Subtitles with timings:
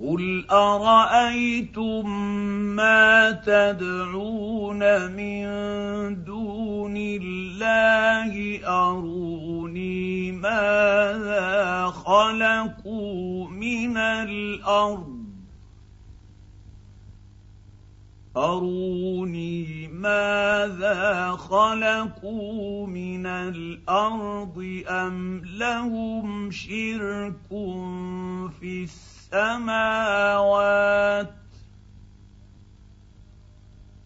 [0.00, 2.10] قل أرأيتم
[2.76, 5.44] ما تدعون من
[6.24, 15.23] دون الله؟ أروني ماذا خلقوا من الأرض؟
[18.36, 27.48] اروني ماذا خلقوا من الأرض ام لهم شرك
[28.60, 28.82] في
[29.32, 30.34] السماوات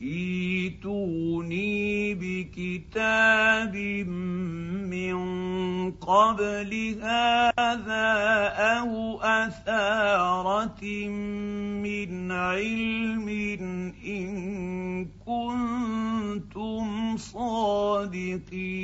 [0.03, 1.75] ايتوني
[2.15, 3.77] بكتاب
[4.87, 5.19] من
[5.93, 8.07] قبل هذا
[8.79, 10.85] أو أثارة
[11.83, 13.29] من علم
[14.07, 18.79] إن كنتم صادقين.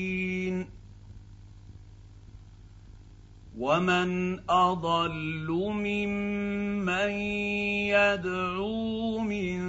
[3.59, 7.11] ومن أضل ممن
[7.95, 9.64] يدعو من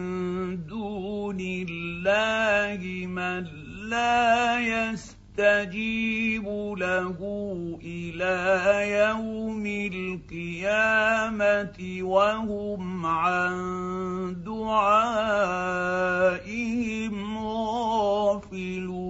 [3.15, 3.43] من
[3.89, 6.45] لا يستجيب
[6.77, 7.17] له
[7.83, 8.36] إلى
[8.92, 11.37] يوم القيامه
[12.02, 13.55] وهم عن
[14.45, 15.55] دعائهم
[17.37, 19.05] غافلون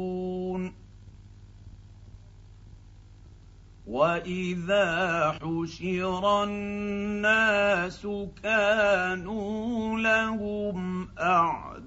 [3.88, 8.08] واذا حشر الناس
[8.44, 11.86] كانوا لهم اعداء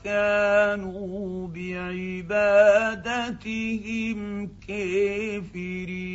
[0.00, 2.10] وكانوا بعبادتهم
[4.68, 6.10] كافرين.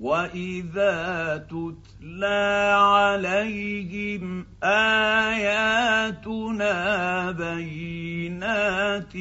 [0.00, 5.90] وإذا تتلى عليهم آياتنا
[7.30, 9.12] بينات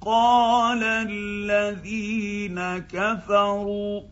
[0.00, 4.02] قال الذين كفروا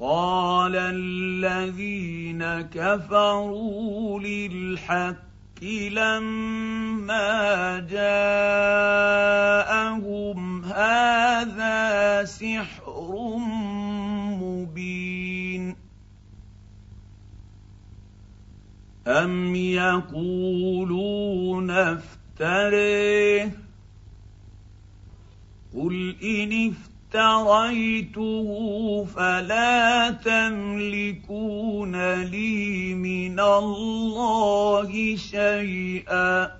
[0.00, 5.14] قال الذين كفروا للحق
[5.90, 9.18] لما جاءهم
[10.64, 13.36] هذا سحر
[14.40, 15.76] مبين.
[19.06, 23.52] أم يقولون افتريه؟
[25.74, 36.50] قل إن افتريه افتريته فلا تملكون لي من الله شيئا.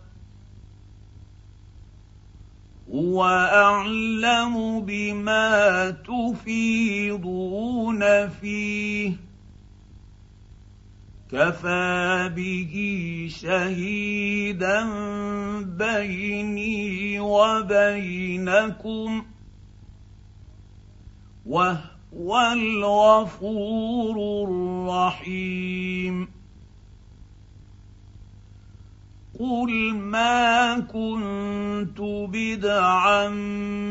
[2.94, 6.68] هو اعلم بما تفيضون
[8.28, 9.12] فيه.
[11.32, 12.74] كفى به
[13.30, 14.84] شهيدا
[15.60, 19.24] بيني وبينكم ۖ.
[21.48, 24.16] وهو الغفور
[24.48, 26.28] الرحيم.
[29.40, 33.28] قل ما كنت بدعا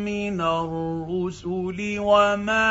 [0.05, 2.69] من الرسل وما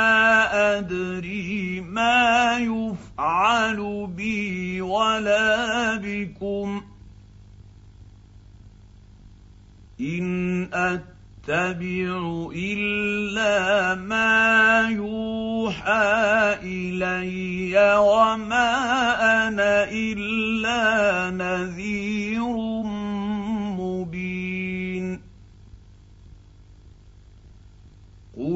[0.79, 6.83] ادري ما يفعل بي ولا بكم
[10.01, 11.16] ان أت
[11.49, 18.71] اتبع إلا ما يوحى إلي وما
[19.47, 22.36] أنا إلا نذير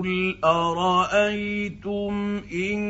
[0.00, 2.80] قل ارايتم ان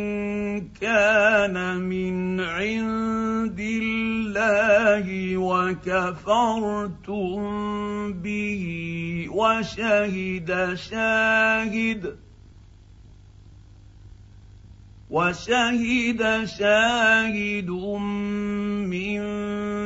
[0.81, 7.03] كان من عند الله وكفرتم
[8.13, 8.65] به
[9.31, 12.17] وشهد شاهد
[15.11, 17.71] وشهد شاهد
[18.87, 19.21] من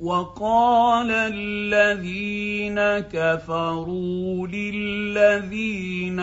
[0.00, 2.78] وقال الذين
[3.10, 6.20] كفروا للذين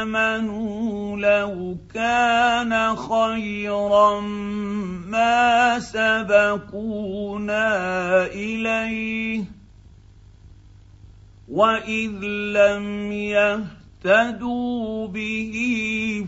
[0.00, 4.20] آمنوا لو كان خيرا
[5.04, 7.66] ما سبقونا
[8.26, 9.44] إليه
[11.48, 12.24] وإذ
[12.56, 15.54] لم يهتدوا به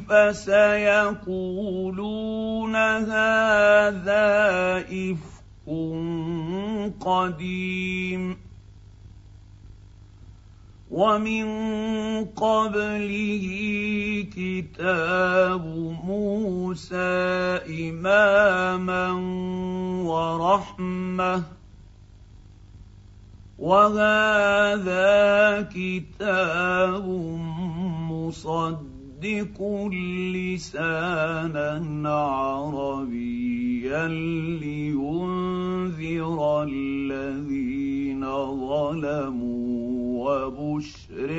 [0.09, 1.57] فسيقولون
[2.77, 4.29] هذا
[4.79, 5.40] إفك
[7.01, 8.37] قديم
[10.91, 11.45] ومن
[12.25, 13.47] قبله
[14.37, 15.65] كتاب
[16.05, 19.13] موسى إماما
[20.05, 21.43] ورحمة
[23.59, 27.07] وهذا كتاب
[28.11, 28.90] مصدق
[30.33, 31.69] لسانا
[32.09, 34.09] عربيا
[34.63, 38.23] لينذر الذين
[38.67, 39.65] ظلموا
[40.25, 41.31] وبشر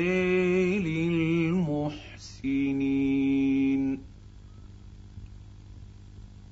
[0.86, 3.41] للمحسنين.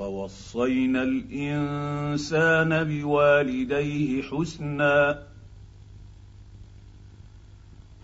[0.00, 5.22] ووصينا الإنسان بوالديه حسنا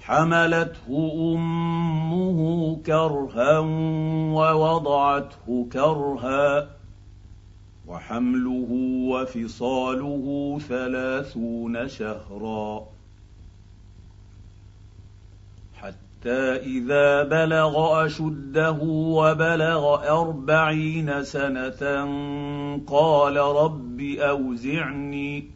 [0.01, 2.39] حملته أمه
[2.87, 3.59] كرها
[4.39, 6.69] ووضعته كرها
[7.89, 8.69] وحمله
[9.11, 12.96] وفصاله ثلاثون شهرا
[16.21, 21.83] حتى إذا بلغ أشده وبلغ أربعين سنة
[22.87, 25.56] قال رب أوزعني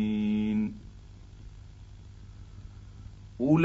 [3.41, 3.61] اولئك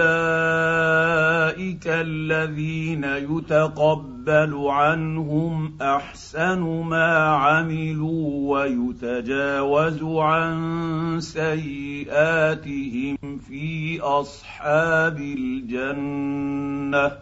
[1.87, 13.17] الذين يتقبل عنهم احسن ما عملوا ويتجاوز عن سيئاتهم
[13.49, 17.13] في اصحاب الجنه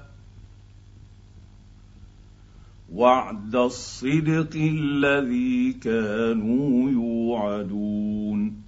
[2.93, 8.64] وعد الصدق الذي كانوا يوعدون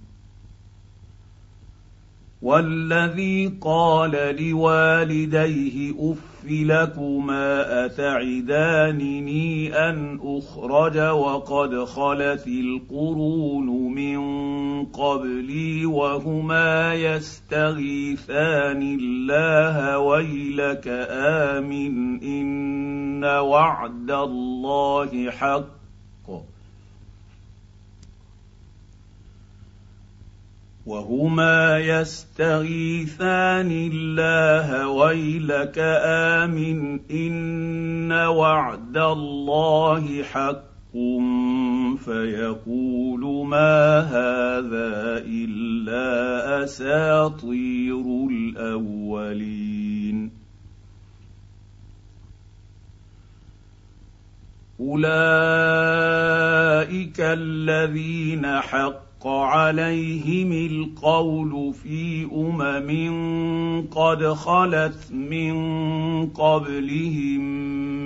[2.41, 14.19] والذي قال لوالديه اف لكما اتعدانني ان اخرج وقد خلت القرون من
[14.85, 25.76] قبلي وهما يستغيثان الله ويلك امن ان وعد الله حق
[30.87, 35.75] وهما يستغيثان الله ويلك
[36.39, 40.63] آمن إن وعد الله حق
[42.05, 50.31] فيقول ما هذا إلا أساطير الأولين.
[54.79, 55.09] أولئك
[57.19, 65.55] الذين حق عليهم القول في أمم قد خلت من
[66.25, 67.41] قبلهم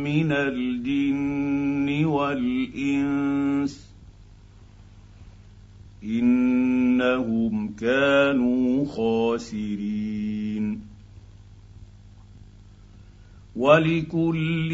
[0.03, 3.91] من الجن والإنس
[6.03, 10.81] إنهم كانوا خاسرين.
[13.55, 14.69] ولكل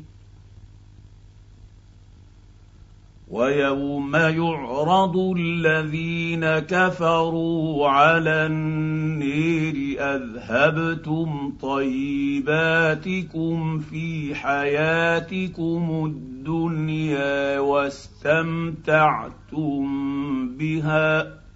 [3.30, 12.98] ويوم يعرض الذين كفروا على النير أذهبتم طيباتكم
[13.78, 18.88] في حياتكم الدنيا واستمتعتم
[20.48, 21.47] بها.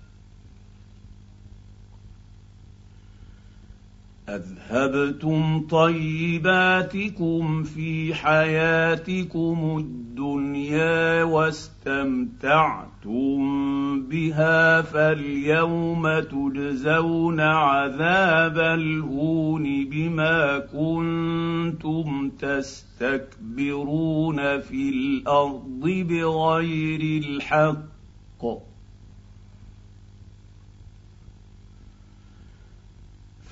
[4.32, 12.52] أذهبتم طيباتكم في حياتكم الدنيا واستمتعتم
[14.02, 23.00] بها فاليوم تجزون عذاب الهون بما كنتم تستكبرون
[24.60, 28.71] في الأرض بغير الحق.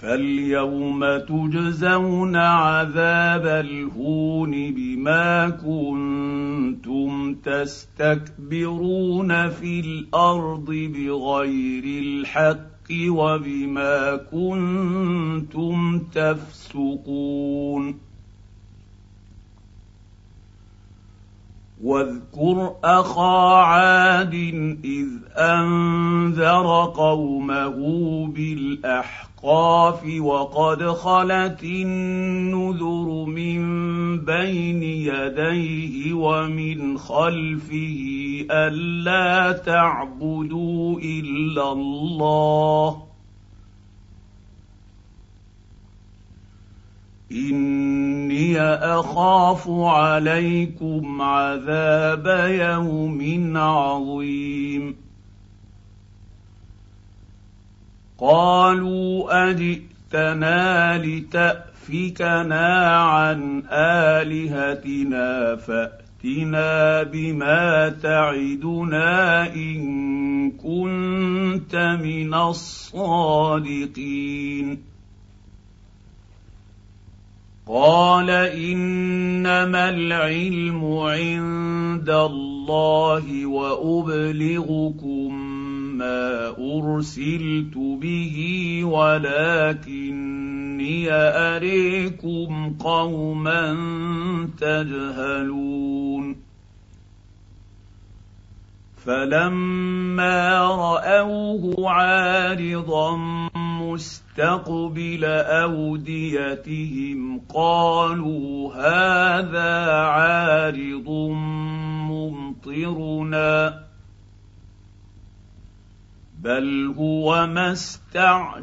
[0.00, 17.98] فاليوم تجزون عذاب الهون بما كنتم تستكبرون في الأرض بغير الحق وبما كنتم تفسقون.
[21.82, 24.34] واذكر أخا عاد
[24.84, 27.76] إذ أنذر قومه
[28.26, 29.29] بالأحقاف
[30.20, 33.60] وقد خلت النذر من
[34.20, 38.06] بين يديه ومن خلفه
[38.50, 43.02] ألا تعبدوا إلا الله
[47.32, 55.09] إني أخاف عليكم عذاب يوم عظيم
[58.20, 73.70] قالوا أجئتنا لتأفكنا عن آلهتنا فأتنا بما تعدنا إن كنت من الصادقين.
[77.66, 85.49] قال إنما العلم عند الله وأبلغكم
[86.00, 88.36] ما أرسلت به
[88.84, 90.32] ولكني
[91.12, 93.76] أريكم قوما
[94.60, 96.36] تجهلون.
[99.06, 103.16] فلما رأوه عارضا
[103.56, 105.24] مستقبل
[105.64, 111.08] أوديتهم قالوا هذا عارض
[112.10, 113.89] ممطرنا.
[116.42, 118.58] بل هو ما استعجلتم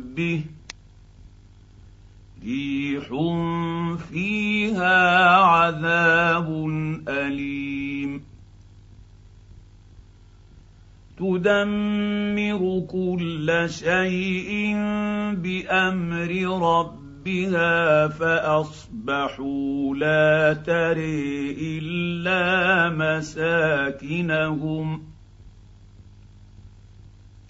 [0.00, 0.44] به
[2.44, 3.08] ريح
[4.10, 6.48] فيها عذاب
[7.08, 8.22] اليم
[11.18, 14.74] تدمر كل شيء
[15.34, 16.30] بامر
[16.62, 24.46] ربها فاصبحوا لا تري الا مساكنهم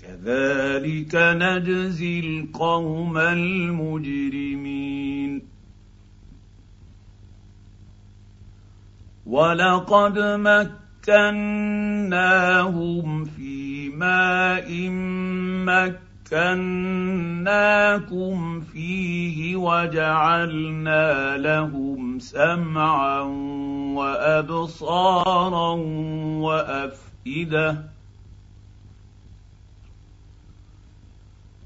[0.06, 4.76] كذلك نجزي القوم المجرمين.
[9.26, 10.18] ولقد
[11.08, 12.14] مكناهم
[13.24, 14.88] في ماء
[16.32, 23.20] مكناكم فيه وجعلنا لهم سمعا
[23.96, 25.72] وأبصارا
[26.40, 27.95] وأفئدة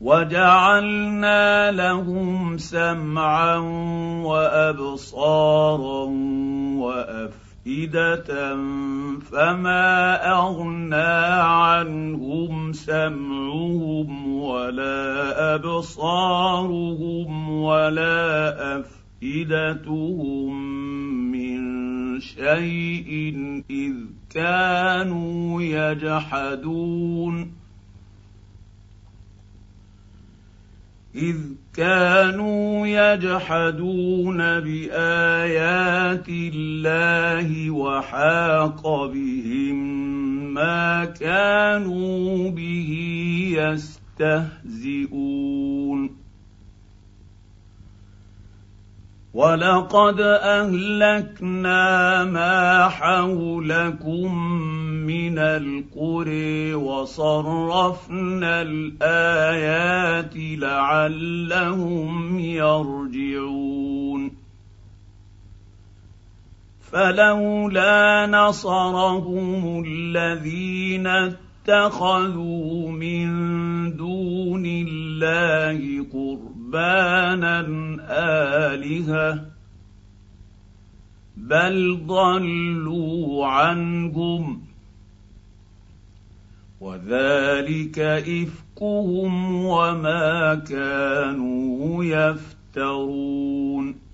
[0.00, 3.56] وجعلنا لهم سمعا
[4.24, 6.04] وأبصارا
[6.80, 8.56] وأفئدة
[9.20, 20.52] فما أغنى عنهم سمعهم ولا أبصارهم ولا أفئدتهم
[21.32, 21.60] من
[22.20, 23.34] شيء
[23.70, 23.94] إذ
[24.30, 27.60] كانوا يجحدون
[31.14, 31.36] اذ
[31.74, 39.78] كانوا يجحدون بايات الله وحاق بهم
[40.54, 42.92] ما كانوا به
[44.20, 45.49] يستهزئون
[49.34, 54.34] ولقد اهلكنا ما حولكم
[55.06, 64.30] من القرى وصرفنا الايات لعلهم يرجعون
[66.92, 73.26] فلولا نصرهم الذين اتخذوا من
[73.96, 76.49] دون الله قربانا
[78.10, 79.44] الهه
[81.36, 84.62] بل ضلوا عنهم
[86.80, 94.09] وذلك افكهم وما كانوا يفترون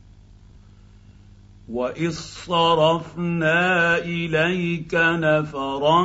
[1.69, 2.11] واذ
[2.47, 6.05] صرفنا اليك نفرا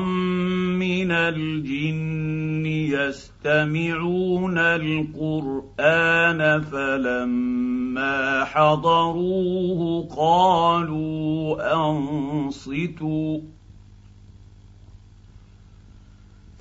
[0.80, 13.40] من الجن يستمعون القران فلما حضروه قالوا انصتوا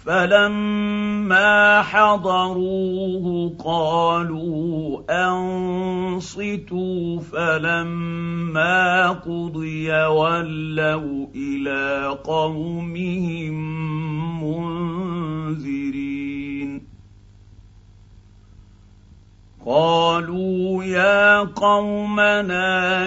[0.05, 13.55] فلما حضروه قالوا انصتوا فلما قضي ولوا إلى قومهم
[14.45, 16.11] منذرين
[19.67, 23.07] قالوا يا قومنا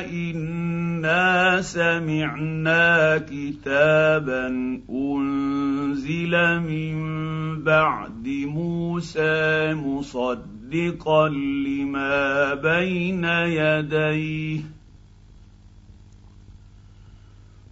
[1.04, 4.48] انا سمعنا كتابا
[4.90, 6.96] انزل من
[7.64, 11.30] بعد موسى مصدقا
[11.68, 14.62] لما بين يديه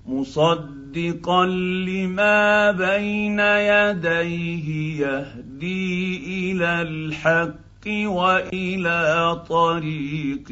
[0.07, 1.45] مصدقا
[1.87, 4.67] لما بين يديه
[5.07, 6.17] يهدي
[6.51, 10.51] إلى الحق والى طريق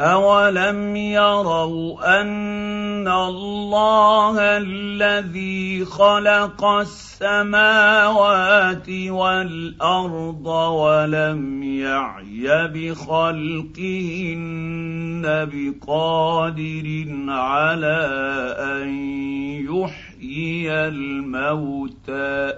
[0.00, 8.08] اولم يروا ان الله الذي خلق السماوات
[8.90, 13.86] والارض ولم يعي بخلقهن
[15.52, 17.98] بقادر على
[18.58, 18.88] ان
[19.64, 22.52] يحيي الموتى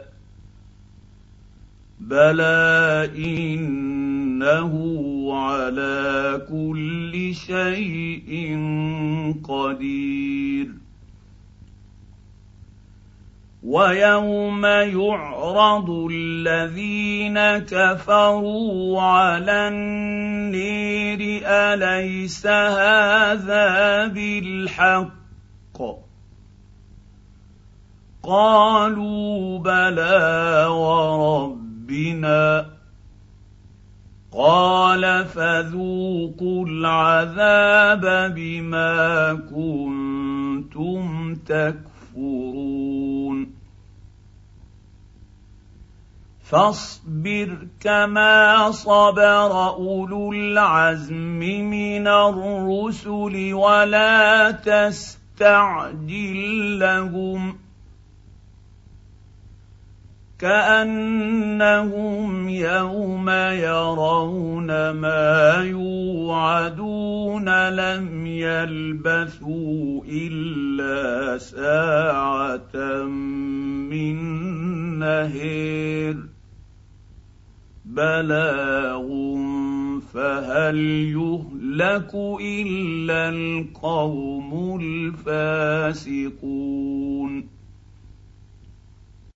[2.01, 3.11] بلى
[4.42, 8.59] انه على كل شيء
[9.48, 10.68] قدير
[13.62, 25.18] ويوم يعرض الذين كفروا على النير اليس هذا بالحق
[28.22, 31.59] قالوا بلى وربنا
[34.38, 42.79] قال فذوقوا العذاب بما كنتم تكفرون.
[46.44, 51.38] فاصبر كما صبر أولو العزم
[51.70, 55.98] من الرسل ولا تستعجل
[56.79, 57.67] لهم.
[60.38, 73.05] كأنهم يوم يرون ما يوعدون لم يلبثوا إلا ساعة
[73.90, 74.16] من
[74.98, 76.16] نهير
[77.85, 79.09] بلاغ
[80.14, 80.79] فهل
[81.18, 86.29] يهلك إلا القوم الفاسقون